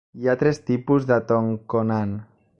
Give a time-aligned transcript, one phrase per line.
[0.21, 2.17] Hi ha tres tipus de "tongkonan".